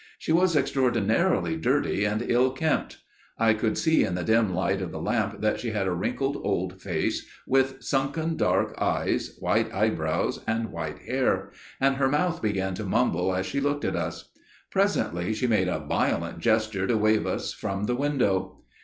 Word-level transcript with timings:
She 0.17 0.31
was 0.31 0.55
extraordinarily 0.55 1.57
dirty 1.57 2.05
and 2.05 2.23
ill 2.23 2.53
kempt. 2.53 2.97
I 3.37 3.53
could 3.53 3.77
see 3.77 4.03
in 4.03 4.15
the 4.15 4.23
dim 4.23 4.51
light 4.51 4.81
of 4.81 4.91
the 4.91 4.99
lamp 4.99 5.41
that 5.41 5.59
she 5.59 5.69
had 5.73 5.85
a 5.85 5.91
wrinkled 5.93 6.37
old 6.41 6.81
face, 6.81 7.27
with 7.45 7.83
sunken 7.83 8.35
dark 8.35 8.73
eyes, 8.81 9.35
white 9.41 9.71
eyebrows, 9.71 10.39
and 10.47 10.71
white 10.71 11.03
hair; 11.03 11.51
and 11.79 11.97
her 11.97 12.09
mouth 12.09 12.41
began 12.41 12.73
to 12.73 12.83
mumble 12.83 13.35
as 13.35 13.45
she 13.45 13.61
looked 13.61 13.85
at 13.85 13.95
us. 13.95 14.31
Presently 14.71 15.35
she 15.35 15.45
made 15.45 15.67
a 15.67 15.77
violent 15.87 16.39
gesture 16.39 16.87
to 16.87 16.97
wave 16.97 17.27
us 17.27 17.53
from 17.53 17.83
the 17.83 17.95
window. 17.95 18.63